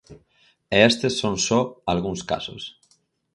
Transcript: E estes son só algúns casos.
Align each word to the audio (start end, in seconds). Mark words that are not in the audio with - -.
E 0.75 0.77
estes 0.89 1.13
son 1.21 1.35
só 1.47 1.59
algúns 1.91 2.21
casos. 2.31 2.61